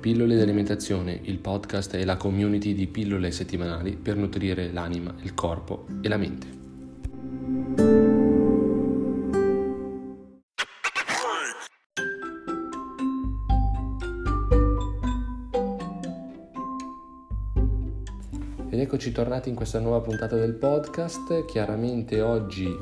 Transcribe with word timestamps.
Pillole 0.00 0.34
di 0.34 0.40
alimentazione, 0.40 1.20
il 1.24 1.36
podcast 1.36 1.92
e 1.92 2.06
la 2.06 2.16
community 2.16 2.72
di 2.72 2.86
pillole 2.86 3.30
settimanali 3.30 3.96
per 3.96 4.16
nutrire 4.16 4.72
l'anima, 4.72 5.14
il 5.20 5.34
corpo 5.34 5.84
e 6.00 6.08
la 6.08 6.16
mente. 6.16 6.46
Ed 18.70 18.80
eccoci 18.80 19.12
tornati 19.12 19.50
in 19.50 19.54
questa 19.54 19.80
nuova 19.80 20.00
puntata 20.00 20.36
del 20.36 20.54
podcast. 20.54 21.44
Chiaramente 21.44 22.22
oggi 22.22 22.74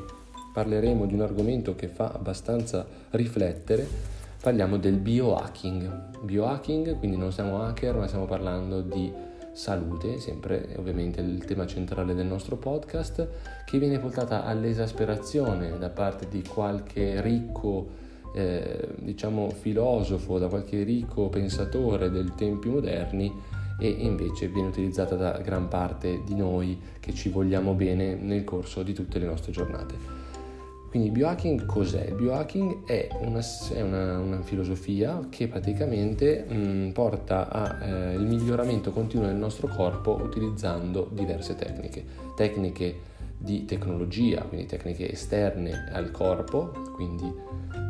parleremo 0.53 1.05
di 1.05 1.15
un 1.15 1.21
argomento 1.21 1.75
che 1.75 1.89
fa 1.89 2.13
abbastanza 2.13 2.87
riflettere 3.09 4.18
parliamo 4.41 4.77
del 4.77 4.97
biohacking. 4.97 6.21
Biohacking, 6.21 6.97
quindi 6.97 7.17
non 7.17 7.31
siamo 7.31 7.61
hacker, 7.61 7.95
ma 7.97 8.07
stiamo 8.07 8.25
parlando 8.25 8.81
di 8.81 9.11
salute, 9.51 10.19
sempre 10.19 10.75
ovviamente 10.77 11.19
il 11.19 11.43
tema 11.43 11.65
centrale 11.65 12.13
del 12.13 12.25
nostro 12.25 12.55
podcast, 12.55 13.27
che 13.65 13.77
viene 13.79 13.99
portata 13.99 14.45
all'esasperazione 14.45 15.77
da 15.77 15.89
parte 15.89 16.27
di 16.29 16.41
qualche 16.43 17.21
ricco, 17.21 17.87
eh, 18.33 18.87
diciamo, 18.99 19.49
filosofo, 19.49 20.39
da 20.39 20.47
qualche 20.47 20.83
ricco 20.83 21.27
pensatore 21.27 22.09
dei 22.09 22.31
tempi 22.35 22.69
moderni 22.69 23.31
e 23.77 23.87
invece 23.87 24.47
viene 24.47 24.69
utilizzata 24.69 25.15
da 25.15 25.37
gran 25.39 25.67
parte 25.67 26.21
di 26.25 26.35
noi 26.35 26.79
che 26.99 27.13
ci 27.13 27.29
vogliamo 27.29 27.73
bene 27.73 28.15
nel 28.15 28.43
corso 28.43 28.83
di 28.83 28.93
tutte 28.93 29.19
le 29.19 29.25
nostre 29.25 29.51
giornate. 29.51 30.28
Quindi 30.89 31.11
biohacking 31.11 31.67
cos'è? 31.67 32.05
Il 32.05 32.15
biohacking 32.15 32.85
è 32.85 33.09
una, 33.21 33.41
è 33.73 33.81
una, 33.81 34.17
una 34.17 34.41
filosofia 34.41 35.27
che 35.29 35.47
praticamente 35.47 36.45
mh, 36.47 36.55
mm, 36.55 36.89
porta 36.89 37.47
al 37.47 38.15
eh, 38.15 38.17
miglioramento 38.17 38.91
continuo 38.91 39.27
del 39.27 39.35
nostro 39.35 39.67
corpo 39.67 40.19
utilizzando 40.19 41.07
diverse 41.11 41.55
tecniche. 41.55 42.03
Tecniche 42.35 43.07
di 43.37 43.65
tecnologia, 43.65 44.41
quindi 44.41 44.65
tecniche 44.65 45.11
esterne 45.11 45.89
al 45.93 46.09
corpo, 46.09 46.71
quindi 46.95 47.31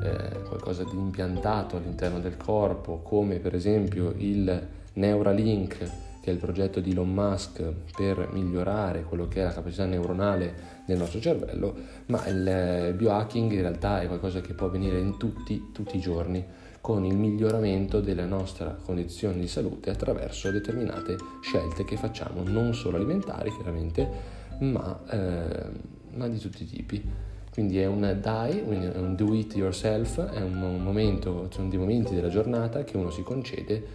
eh, 0.04 0.42
qualcosa 0.48 0.84
di 0.84 0.96
impiantato 0.96 1.78
all'interno 1.78 2.20
del 2.20 2.36
corpo, 2.36 3.00
come 3.02 3.38
per 3.38 3.56
esempio 3.56 4.14
il 4.18 4.68
Neuralink 4.94 6.09
che 6.22 6.30
è 6.30 6.34
il 6.34 6.40
progetto 6.40 6.80
di 6.80 6.92
Elon 6.92 7.14
Musk 7.14 7.64
per 7.96 8.30
migliorare 8.32 9.04
quello 9.04 9.28
che 9.28 9.42
è 9.42 9.44
la 9.44 9.54
capacità 9.54 9.86
neuronale 9.86 10.78
del 10.86 10.98
nostro 10.98 11.20
cervello, 11.20 11.76
ma 12.08 12.26
il 12.28 12.94
biohacking 12.96 13.52
in 13.52 13.62
realtà 13.62 14.02
è 14.02 14.08
qualcosa 14.08 14.42
che 14.42 14.54
può 14.54 14.68
avvenire 14.68 15.00
in 15.00 15.18
tutti, 15.18 15.70
tutti 15.72 15.98
i 15.98 16.00
giorni 16.00 16.44
con 16.82 17.06
il 17.06 17.16
miglioramento 17.16 18.00
della 18.00 18.26
nostra 18.26 18.78
condizione 18.82 19.40
di 19.40 19.48
salute 19.48 19.90
attraverso 19.90 20.50
determinate 20.50 21.18
scelte 21.42 21.84
che 21.84 21.98
facciamo, 21.98 22.42
non 22.44 22.74
solo 22.74 22.98
alimentari 22.98 23.52
chiaramente, 23.52 24.08
ma, 24.60 25.00
eh, 25.10 25.66
ma 26.16 26.28
di 26.28 26.38
tutti 26.40 26.64
i 26.64 26.66
tipi. 26.66 27.28
Quindi 27.52 27.80
è 27.80 27.88
un 27.88 28.20
die, 28.22 28.62
un 28.96 29.16
do 29.16 29.34
it 29.34 29.56
yourself, 29.56 30.22
è 30.22 30.42
un 30.42 30.82
momento, 30.82 31.50
sono 31.52 31.68
dei 31.68 31.78
momenti 31.78 32.16
della 32.16 32.30
giornata 32.30 32.84
che 32.84 32.96
uno 32.96 33.10
si 33.10 33.22
concede 33.22 33.86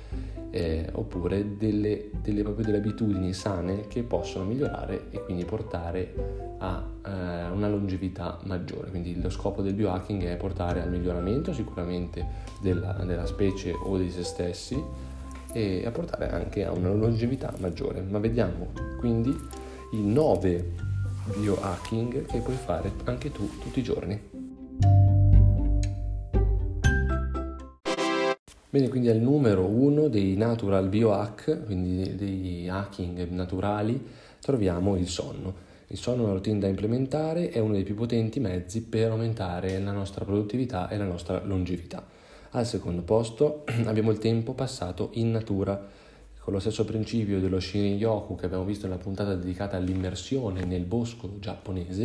eh, 0.55 0.89
oppure 0.93 1.57
delle, 1.57 2.11
delle, 2.23 2.43
proprio 2.43 2.65
delle 2.65 2.77
abitudini 2.77 3.33
sane 3.33 3.89
che 3.89 4.05
possono 4.05 4.45
migliorare 4.45 5.07
e 5.11 5.21
quindi 5.25 5.45
portare 5.45 6.15
a 6.59 6.81
eh, 7.05 7.49
una 7.49 7.69
longevità 7.69 8.39
maggiore. 8.45 8.91
Quindi 8.91 9.21
lo 9.21 9.31
scopo 9.31 9.63
del 9.63 9.75
biohacking 9.75 10.23
è 10.23 10.37
portare 10.37 10.81
al 10.81 10.91
miglioramento 10.91 11.53
sicuramente 11.53 12.25
della, 12.63 12.93
della 13.05 13.27
specie 13.27 13.73
o 13.73 13.99
di 13.99 14.09
se 14.13 14.23
stessi 14.23 14.81
e 15.53 15.85
a 15.85 15.91
portare 15.91 16.31
anche 16.31 16.65
a 16.65 16.71
una 16.71 16.93
longevità 16.93 17.53
maggiore. 17.59 18.01
Ma 18.03 18.21
vediamo 18.21 18.69
quindi 19.01 19.37
i 19.91 20.03
9 20.05 20.73
biohacking 21.37 22.27
che 22.27 22.39
puoi 22.39 22.57
fare 22.57 22.93
anche 23.03 23.33
tu 23.33 23.49
tutti 23.59 23.81
i 23.81 23.83
giorni. 23.83 24.34
Bene, 28.75 28.89
quindi 28.89 29.09
al 29.09 29.19
numero 29.19 29.67
uno 29.67 30.09
dei 30.09 30.35
natural 30.37 30.89
biohack, 30.89 31.65
quindi 31.65 32.17
dei 32.17 32.69
hacking 32.69 33.29
naturali, 33.29 34.05
troviamo 34.41 34.97
il 34.97 35.07
sonno. 35.07 35.55
Il 35.87 35.97
sonno 35.97 36.23
è 36.23 36.25
una 36.25 36.33
routine 36.33 36.59
da 36.59 36.67
implementare, 36.67 37.51
è 37.51 37.61
uno 37.61 37.75
dei 37.75 37.85
più 37.85 37.95
potenti 37.95 38.41
mezzi 38.41 38.83
per 38.83 39.13
aumentare 39.13 39.79
la 39.79 39.93
nostra 39.93 40.25
produttività 40.25 40.89
e 40.89 40.97
la 40.97 41.05
nostra 41.05 41.41
longevità. 41.45 42.05
Al 42.51 42.67
secondo 42.67 43.03
posto 43.03 43.63
abbiamo 43.87 44.11
il 44.11 44.19
tempo 44.19 44.55
passato 44.55 45.11
in 45.13 45.31
natura, 45.31 45.81
con 46.41 46.53
lo 46.53 46.59
stesso 46.59 46.85
principio 46.85 47.39
dello 47.39 47.61
Shinrin-yoku 47.61 48.35
che 48.35 48.47
abbiamo 48.47 48.65
visto 48.65 48.89
nella 48.89 48.99
puntata 48.99 49.37
dedicata 49.37 49.77
all'immersione 49.77 50.65
nel 50.65 50.83
bosco 50.83 51.39
giapponese, 51.39 52.03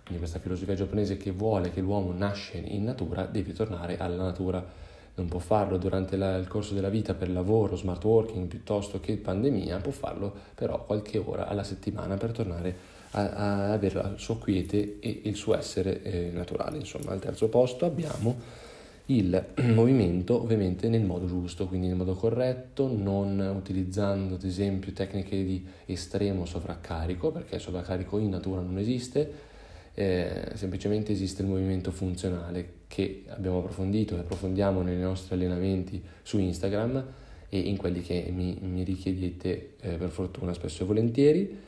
quindi 0.00 0.16
questa 0.16 0.38
filosofia 0.38 0.72
giapponese 0.72 1.18
che 1.18 1.30
vuole 1.30 1.70
che 1.70 1.82
l'uomo 1.82 2.10
nasce 2.10 2.56
in 2.56 2.84
natura, 2.84 3.26
deve 3.26 3.52
tornare 3.52 3.98
alla 3.98 4.16
natura 4.16 4.88
non 5.14 5.28
può 5.28 5.38
farlo 5.38 5.76
durante 5.76 6.16
la, 6.16 6.36
il 6.36 6.48
corso 6.48 6.74
della 6.74 6.88
vita 6.88 7.14
per 7.14 7.30
lavoro, 7.30 7.76
smart 7.76 8.02
working 8.04 8.46
piuttosto 8.46 9.00
che 9.00 9.16
pandemia, 9.16 9.78
può 9.78 9.92
farlo 9.92 10.32
però 10.54 10.84
qualche 10.84 11.18
ora 11.18 11.46
alla 11.46 11.64
settimana 11.64 12.16
per 12.16 12.32
tornare 12.32 12.98
a, 13.12 13.30
a 13.30 13.72
avere 13.72 13.94
la 13.94 14.12
sua 14.16 14.38
quiete 14.38 14.98
e 15.00 15.22
il 15.24 15.34
suo 15.34 15.56
essere 15.56 16.02
eh, 16.02 16.30
naturale. 16.32 16.78
Insomma, 16.78 17.12
al 17.12 17.20
terzo 17.20 17.48
posto 17.48 17.84
abbiamo 17.84 18.68
il 19.06 19.44
movimento 19.74 20.40
ovviamente 20.40 20.88
nel 20.88 21.04
modo 21.04 21.26
giusto, 21.26 21.66
quindi 21.66 21.88
nel 21.88 21.96
modo 21.96 22.14
corretto, 22.14 22.90
non 22.90 23.38
utilizzando 23.56 24.36
ad 24.36 24.44
esempio 24.44 24.92
tecniche 24.92 25.44
di 25.44 25.64
estremo 25.86 26.46
sovraccarico, 26.46 27.30
perché 27.30 27.56
il 27.56 27.60
sovraccarico 27.60 28.18
in 28.18 28.30
natura 28.30 28.60
non 28.60 28.78
esiste, 28.78 29.48
eh, 29.94 30.52
semplicemente 30.54 31.12
esiste 31.12 31.42
il 31.42 31.48
movimento 31.48 31.90
funzionale 31.90 32.78
che 32.86 33.24
abbiamo 33.28 33.58
approfondito 33.58 34.16
e 34.16 34.20
approfondiamo 34.20 34.82
nei 34.82 34.98
nostri 34.98 35.34
allenamenti 35.34 36.02
su 36.22 36.38
Instagram 36.38 37.04
e 37.48 37.58
in 37.58 37.76
quelli 37.76 38.00
che 38.00 38.30
mi, 38.34 38.58
mi 38.60 38.84
richiedete 38.84 39.74
eh, 39.80 39.96
per 39.96 40.08
fortuna 40.10 40.52
spesso 40.54 40.82
e 40.82 40.86
volentieri. 40.86 41.58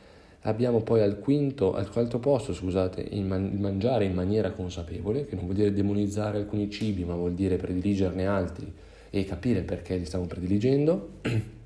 Abbiamo 0.45 0.81
poi 0.81 1.01
al 1.01 1.19
quinto, 1.19 1.73
al 1.73 1.89
quarto 1.89 2.19
posto, 2.19 2.53
scusate, 2.53 3.01
il, 3.11 3.23
man- 3.23 3.49
il 3.53 3.59
mangiare 3.59 4.05
in 4.05 4.13
maniera 4.13 4.51
consapevole, 4.51 5.25
che 5.25 5.35
non 5.35 5.45
vuol 5.45 5.55
dire 5.55 5.71
demonizzare 5.71 6.37
alcuni 6.37 6.69
cibi, 6.69 7.05
ma 7.05 7.15
vuol 7.15 7.33
dire 7.33 7.55
prediligerne 7.55 8.25
altri 8.25 8.71
e 9.09 9.25
capire 9.25 9.61
perché 9.61 9.95
li 9.95 10.05
stiamo 10.05 10.25
prediligendo. 10.25 11.19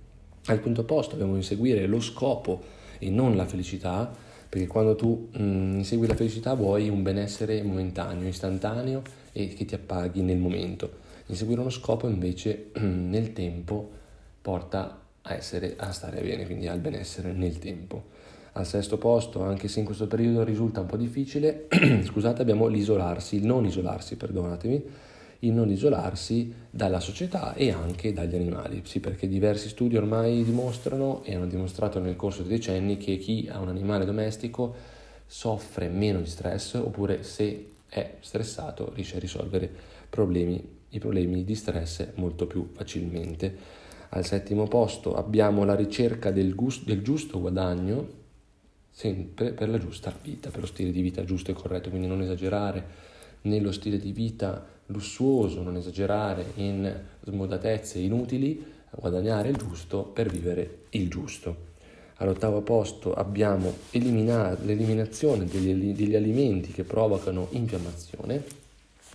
al 0.48 0.62
quinto 0.62 0.84
posto 0.84 1.16
abbiamo 1.16 1.36
inseguire 1.36 1.86
lo 1.88 2.00
scopo 2.00 2.62
e 3.00 3.10
non 3.10 3.36
la 3.36 3.46
felicità, 3.46 4.14
perché 4.50 4.68
quando 4.68 4.96
tu 4.96 5.30
mh, 5.32 5.44
mm, 5.44 5.78
insegui 5.78 6.08
la 6.08 6.16
felicità 6.16 6.54
vuoi 6.54 6.90
un 6.90 7.04
benessere 7.04 7.62
momentaneo, 7.62 8.28
istantaneo 8.28 9.02
e 9.32 9.50
che 9.50 9.66
ti 9.66 9.76
appaghi 9.76 10.22
nel 10.22 10.38
momento. 10.38 11.06
Inseguire 11.28 11.62
uno 11.62 11.70
scopo 11.70 12.08
invece 12.08 12.72
nel 12.80 13.34
tempo 13.34 13.90
porta 14.42 15.02
a, 15.22 15.34
essere, 15.34 15.76
a 15.78 15.92
stare 15.92 16.22
bene, 16.22 16.46
quindi 16.46 16.68
al 16.68 16.80
benessere 16.80 17.32
nel 17.34 17.60
tempo. 17.60 18.16
Al 18.54 18.66
sesto 18.66 18.98
posto, 18.98 19.44
anche 19.44 19.68
se 19.68 19.80
in 19.80 19.86
questo 19.86 20.08
periodo 20.08 20.44
risulta 20.44 20.80
un 20.80 20.88
po' 20.88 20.98
difficile, 20.98 21.68
scusate, 22.04 22.42
abbiamo 22.42 22.68
l'isolarsi, 22.68 23.36
il 23.36 23.46
non 23.46 23.66
isolarsi, 23.66 24.16
perdonatemi, 24.16 24.84
il 25.40 25.54
non 25.54 25.70
isolarsi 25.70 26.54
dalla 26.70 27.00
società 27.00 27.54
e 27.54 27.72
anche 27.72 28.14
dagli 28.14 28.36
animali. 28.36 28.82
Sì, 28.86 29.00
perché 29.00 29.28
diversi 29.28 29.70
studi 29.70 29.98
ormai 29.98 30.44
dimostrano 30.44 31.22
e 31.24 31.36
hanno 31.36 31.48
dimostrato 31.48 32.00
nel 32.00 32.16
corso 32.16 32.42
dei 32.44 32.58
decenni 32.58 32.98
che 32.98 33.18
chi 33.18 33.48
ha 33.52 33.60
un 33.60 33.70
animale 33.70 34.06
domestico 34.06 34.76
soffre 35.26 35.90
meno 35.90 36.20
di 36.20 36.30
stress 36.30 36.76
oppure 36.76 37.24
se 37.24 37.72
è 37.90 38.16
stressato 38.20 38.92
riesce 38.94 39.18
a 39.18 39.20
risolvere 39.20 39.70
problemi, 40.10 40.62
i 40.90 41.00
problemi 41.00 41.44
di 41.44 41.56
stress 41.56 42.08
molto 42.16 42.48
più 42.48 42.70
facilmente. 42.74 43.86
Al 44.10 44.26
settimo 44.26 44.68
posto 44.68 45.16
abbiamo 45.16 45.66
la 45.66 45.76
ricerca 45.76 46.32
del, 46.32 46.56
gusto, 46.56 46.86
del 46.86 47.02
giusto 47.02 47.40
guadagno 47.40 48.26
sempre 48.90 49.52
per 49.52 49.70
la 49.70 49.78
giusta 49.78 50.12
vita, 50.24 50.50
per 50.50 50.62
lo 50.62 50.66
stile 50.66 50.92
di 50.92 51.02
vita 51.02 51.24
giusto 51.24 51.52
e 51.52 51.54
corretto, 51.54 51.90
quindi 51.90 52.08
non 52.08 52.22
esagerare 52.22 52.84
nello 53.42 53.72
stile 53.72 54.00
di 54.00 54.12
vita 54.12 54.66
lussuoso, 54.88 55.62
non 55.64 55.76
esagerare 55.76 56.54
in 56.56 56.94
smodatezze 57.24 58.00
inutili, 58.00 58.64
guadagnare 58.92 59.50
il 59.50 59.58
giusto 59.58 60.04
per 60.04 60.30
vivere 60.30 60.86
il 60.92 61.10
giusto. 61.10 61.66
All'ottavo 62.20 62.62
posto 62.62 63.14
abbiamo 63.14 63.72
l'eliminazione 63.92 65.46
degli, 65.46 65.94
degli 65.94 66.16
alimenti 66.16 66.72
che 66.72 66.84
provocano 66.84 67.48
infiammazione, 67.52 68.44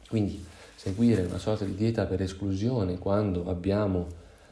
quindi 0.09 0.45
seguire 0.77 1.23
una 1.23 1.39
sorta 1.39 1.65
di 1.65 1.75
dieta 1.75 2.07
per 2.07 2.23
esclusione 2.23 2.99
quando 2.99 3.49
abbiamo, 3.49 4.07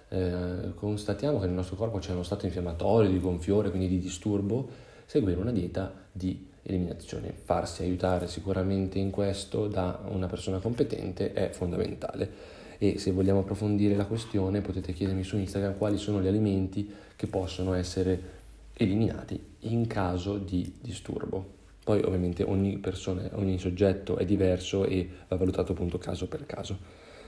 eh, 0.09 0.75
constatiamo 0.75 1.39
che 1.39 1.47
nel 1.47 1.55
nostro 1.55 1.77
corpo 1.77 1.99
c'è 1.99 2.13
uno 2.13 2.25
stato 2.25 2.47
infiammatorio, 2.47 3.09
di 3.09 3.21
gonfiore, 3.21 3.71
quindi 3.71 3.87
di 3.89 4.01
disturbo, 4.01 4.69
seguire 5.07 5.41
una 5.41 5.53
dieta 5.53 5.93
di 6.11 6.50
eliminazione. 6.63 7.33
Farsi 7.33 7.83
aiutare 7.83 8.27
sicuramente 8.27 8.99
in 8.99 9.11
questo 9.11 9.67
da 9.67 10.01
una 10.09 10.27
persona 10.27 10.59
competente 10.59 11.33
è 11.33 11.51
fondamentale. 11.51 12.59
e 12.83 12.99
se 12.99 13.11
vogliamo 13.11 13.41
approfondire 13.41 13.95
la 13.95 14.07
questione 14.07 14.63
potete 14.63 14.95
chiedermi 14.95 15.23
su 15.23 15.37
Instagram 15.37 15.77
quali 15.77 15.99
sono 15.99 16.23
gli 16.23 16.27
alimenti 16.27 16.91
che 17.15 17.27
possono 17.27 17.75
essere 17.75 18.39
eliminati 18.73 19.39
in 19.61 19.87
caso 19.87 20.39
di 20.39 20.73
disturbo. 20.81 21.59
Poi 21.85 22.01
ovviamente 22.03 22.43
ogni 22.43 22.79
persona, 22.79 23.29
ogni 23.35 23.59
soggetto 23.59 24.17
è 24.17 24.25
diverso 24.25 24.87
e 24.87 25.07
va 25.29 25.37
valutato 25.37 25.73
appunto 25.73 25.99
caso 25.99 26.27
per 26.27 26.47
caso. 26.47 26.79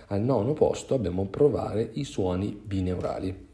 Al 0.07 0.23
nono 0.23 0.55
posto 0.55 0.95
abbiamo 0.95 1.27
provare 1.27 1.91
i 1.95 2.05
suoni 2.05 2.59
bineurali. 2.63 3.51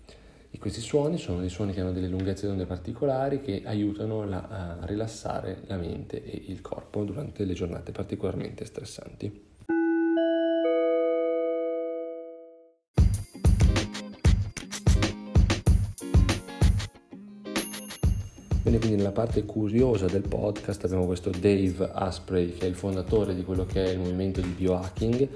E 0.51 0.59
questi 0.59 0.81
suoni 0.81 1.19
sono 1.19 1.41
dei 1.41 1.51
suoni 1.51 1.73
che 1.73 1.81
hanno 1.81 1.93
delle 1.93 2.09
lunghezze 2.09 2.47
d'onde 2.47 2.67
particolari 2.67 3.41
che 3.41 3.63
aiutano 3.65 4.25
la, 4.25 4.79
a 4.81 4.87
rilassare 4.87 5.63
la 5.67 5.77
mente 5.77 6.25
e 6.25 6.51
il 6.51 6.61
corpo 6.61 7.05
durante 7.05 7.45
le 7.45 7.53
giornate 7.53 7.93
particolarmente 7.93 8.65
stressanti. 8.65 9.48
Bene, 18.69 18.81
quindi 18.81 18.99
nella 18.99 19.13
parte 19.13 19.47
curiosa 19.47 20.05
del 20.05 20.29
podcast 20.29 20.85
abbiamo 20.85 21.07
questo 21.07 21.31
Dave 21.31 21.89
Asprey 21.91 22.53
che 22.53 22.67
è 22.67 22.69
il 22.69 22.75
fondatore 22.75 23.35
di 23.35 23.43
quello 23.43 23.65
che 23.65 23.83
è 23.83 23.89
il 23.89 23.99
movimento 23.99 24.43
di 24.43 24.51
biohacking 24.51 25.29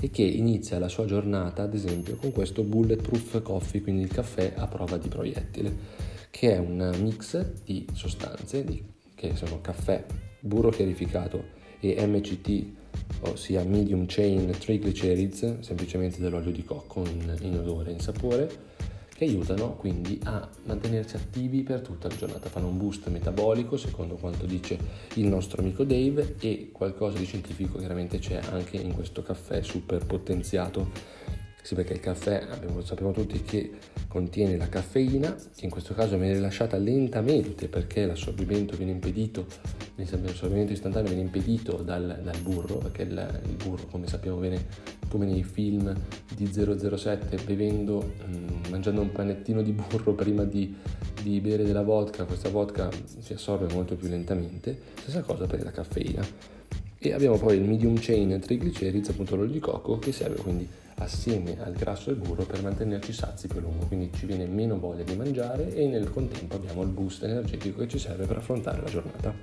e 0.00 0.10
che 0.10 0.24
inizia 0.24 0.80
la 0.80 0.88
sua 0.88 1.04
giornata 1.04 1.62
ad 1.62 1.72
esempio 1.72 2.16
con 2.16 2.32
questo 2.32 2.64
Bulletproof 2.64 3.42
Coffee, 3.42 3.80
quindi 3.80 4.02
il 4.02 4.08
caffè 4.08 4.54
a 4.56 4.66
prova 4.66 4.96
di 4.96 5.06
proiettile, 5.06 5.72
che 6.30 6.52
è 6.52 6.58
un 6.58 6.92
mix 7.00 7.40
di 7.64 7.86
sostanze 7.92 8.64
di, 8.64 8.82
che 9.14 9.36
sono 9.36 9.60
caffè, 9.60 10.04
burro 10.40 10.70
chiarificato 10.70 11.44
e 11.78 12.04
MCT, 12.04 12.64
ossia 13.20 13.62
medium 13.62 14.06
chain 14.08 14.50
triglycerides, 14.50 15.60
semplicemente 15.60 16.20
dell'olio 16.20 16.50
di 16.50 16.64
cocco 16.64 17.04
in, 17.04 17.36
in 17.42 17.56
odore 17.56 17.90
e 17.90 17.92
in 17.92 18.00
sapore 18.00 18.70
che 19.20 19.26
aiutano 19.26 19.74
quindi 19.74 20.18
a 20.24 20.48
mantenersi 20.64 21.16
attivi 21.16 21.62
per 21.62 21.82
tutta 21.82 22.08
la 22.08 22.16
giornata, 22.16 22.48
fanno 22.48 22.68
un 22.68 22.78
boost 22.78 23.06
metabolico 23.08 23.76
secondo 23.76 24.14
quanto 24.14 24.46
dice 24.46 24.78
il 25.16 25.26
nostro 25.26 25.60
amico 25.60 25.84
Dave 25.84 26.36
e 26.40 26.70
qualcosa 26.72 27.18
di 27.18 27.26
scientifico 27.26 27.76
chiaramente 27.76 28.18
c'è 28.18 28.40
anche 28.50 28.78
in 28.78 28.94
questo 28.94 29.22
caffè 29.22 29.60
super 29.60 30.06
potenziato 30.06 31.18
sì, 31.62 31.74
perché 31.74 31.92
il 31.92 32.00
caffè 32.00 32.46
abbiamo, 32.50 32.82
sappiamo 32.82 33.12
tutti 33.12 33.42
che 33.42 33.70
contiene 34.08 34.56
la 34.56 34.68
caffeina, 34.68 35.34
che 35.34 35.64
in 35.64 35.70
questo 35.70 35.94
caso 35.94 36.16
viene 36.16 36.34
rilasciata 36.34 36.76
lentamente 36.78 37.68
perché 37.68 38.06
l'assorbimento 38.06 38.76
viene 38.76 38.92
impedito, 38.92 39.46
l'assorbimento 39.96 40.72
istantaneo 40.72 41.08
viene 41.08 41.24
impedito 41.24 41.76
dal, 41.76 42.20
dal 42.22 42.38
burro, 42.38 42.76
perché 42.76 43.02
il, 43.02 43.42
il, 43.44 43.56
burro, 43.56 43.86
come 43.86 44.06
sappiamo 44.06 44.38
bene, 44.38 44.66
come 45.08 45.26
nei 45.26 45.44
film 45.44 45.94
di 46.34 46.50
007, 46.50 47.36
bevendo, 47.44 48.14
mh, 48.26 48.34
mm, 48.34 48.70
mangiando 48.70 49.02
un 49.02 49.12
panettino 49.12 49.62
di 49.62 49.72
burro 49.72 50.14
prima 50.14 50.44
di, 50.44 50.74
di 51.22 51.40
bere 51.40 51.64
della 51.64 51.82
vodka, 51.82 52.24
questa 52.24 52.48
vodka 52.48 52.88
si 53.18 53.34
assorbe 53.34 53.72
molto 53.72 53.96
più 53.96 54.08
lentamente, 54.08 54.76
stessa 54.98 55.20
cosa 55.20 55.46
per 55.46 55.62
la 55.62 55.70
caffeina. 55.70 56.26
E 57.02 57.12
abbiamo 57.12 57.38
poi 57.38 57.56
il 57.56 57.64
medium 57.64 57.96
chain 57.98 58.38
triglycerides, 58.40 59.10
appunto 59.10 59.36
l'olio 59.36 59.52
di 59.52 59.58
cocco, 59.58 59.98
che 59.98 60.12
serve 60.12 60.36
quindi 60.36 60.68
assieme 61.00 61.56
al 61.60 61.72
grasso 61.72 62.10
e 62.10 62.12
al 62.12 62.18
burro 62.18 62.44
per 62.44 62.62
mantenerci 62.62 63.12
sazi 63.12 63.48
più 63.48 63.58
a 63.58 63.62
lungo, 63.62 63.86
quindi 63.86 64.10
ci 64.14 64.26
viene 64.26 64.46
meno 64.46 64.78
voglia 64.78 65.02
di 65.02 65.16
mangiare 65.16 65.74
e 65.74 65.86
nel 65.86 66.10
contempo 66.10 66.56
abbiamo 66.56 66.82
il 66.82 66.88
boost 66.88 67.24
energetico 67.24 67.80
che 67.80 67.88
ci 67.88 67.98
serve 67.98 68.26
per 68.26 68.36
affrontare 68.36 68.80
la 68.80 68.88
giornata. 68.88 69.34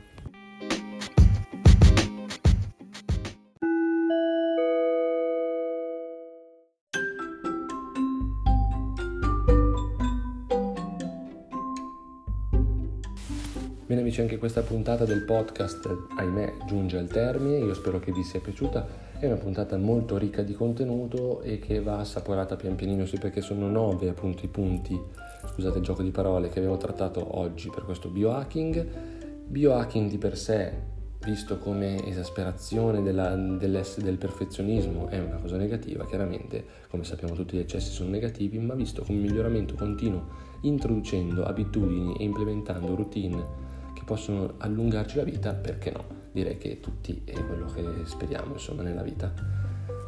Bene 13.87 14.01
amici, 14.01 14.19
anche 14.19 14.37
questa 14.37 14.63
puntata 14.63 15.05
del 15.05 15.23
podcast, 15.23 15.89
ahimè, 16.17 16.57
giunge 16.67 16.97
al 16.97 17.07
termine. 17.07 17.59
Io 17.59 17.73
spero 17.73 17.99
che 17.99 18.11
vi 18.11 18.21
sia 18.21 18.41
piaciuta. 18.41 19.06
È 19.19 19.25
una 19.25 19.37
puntata 19.37 19.77
molto 19.77 20.15
ricca 20.15 20.43
di 20.43 20.53
contenuto 20.53 21.41
e 21.41 21.57
che 21.57 21.81
va 21.81 21.97
assaporata 21.97 22.55
pian 22.55 22.75
pianino, 22.75 23.07
sì, 23.07 23.17
perché 23.17 23.41
sono 23.41 23.67
nove 23.67 24.09
appunto 24.09 24.45
i 24.45 24.47
punti, 24.47 24.95
scusate 25.43 25.79
il 25.79 25.83
gioco 25.83 26.03
di 26.03 26.11
parole, 26.11 26.49
che 26.49 26.59
abbiamo 26.59 26.77
trattato 26.77 27.39
oggi 27.39 27.71
per 27.73 27.83
questo 27.83 28.09
biohacking. 28.09 28.87
Biohacking 29.47 30.07
di 30.07 30.19
per 30.19 30.37
sé, 30.37 30.71
visto 31.25 31.57
come 31.57 32.07
esasperazione 32.07 33.01
della, 33.01 33.35
del 33.35 34.17
perfezionismo, 34.19 35.07
è 35.07 35.17
una 35.17 35.37
cosa 35.37 35.57
negativa. 35.57 36.05
Chiaramente, 36.05 36.63
come 36.87 37.03
sappiamo 37.03 37.33
tutti, 37.33 37.57
gli 37.57 37.61
eccessi 37.61 37.91
sono 37.91 38.11
negativi, 38.11 38.59
ma 38.59 38.75
visto 38.75 39.01
come 39.01 39.17
miglioramento 39.17 39.73
continuo, 39.73 40.27
introducendo 40.61 41.43
abitudini 41.43 42.15
e 42.19 42.23
implementando 42.23 42.93
routine 42.93 43.65
possono 44.07 44.53
allungarci 44.59 45.17
la 45.17 45.23
vita, 45.23 45.53
perché 45.53 45.91
no? 45.91 46.26
Direi 46.37 46.59
che 46.59 46.79
tutti 46.79 47.19
è 47.25 47.33
quello 47.33 47.65
che 47.65 47.83
speriamo 48.05 48.53
insomma 48.53 48.83
nella 48.83 49.01
vita. 49.01 49.33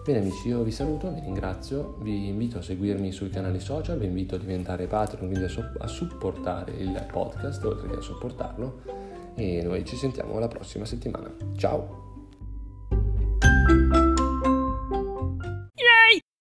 Bene 0.06 0.20
amici, 0.20 0.50
io 0.50 0.62
vi 0.62 0.70
saluto, 0.70 1.12
vi 1.12 1.22
ringrazio, 1.22 1.98
vi 2.02 2.28
invito 2.28 2.60
a 2.60 2.62
seguirmi 2.62 3.12
sui 3.12 3.32
canali 3.32 3.60
social, 3.60 3.98
vi 3.98 4.06
invito 4.06 4.36
a 4.36 4.38
diventare 4.38 4.86
Patreon, 4.86 5.26
quindi 5.26 5.46
a, 5.46 5.50
so- 5.50 5.72
a 5.80 5.88
supportare 5.88 6.74
il 6.74 7.04
podcast 7.12 7.64
oltre 7.64 7.90
che 7.90 7.96
a 7.96 8.02
sopportarlo 8.02 8.82
e 9.34 9.64
noi 9.64 9.84
ci 9.86 9.96
sentiamo 9.96 10.38
la 10.38 10.48
prossima 10.48 10.86
settimana. 10.86 11.34
Ciao! 11.56 12.09